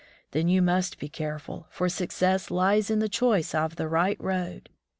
Then 0.31 0.47
you 0.47 0.63
must 0.63 0.97
be 0.97 1.09
careful, 1.09 1.67
for 1.69 1.87
success 1.87 2.49
lies 2.49 2.89
in 2.89 2.97
the 2.97 3.07
choice 3.07 3.53
of 3.53 3.75
the 3.75 3.87
right 3.87 4.17
road. 4.19 4.69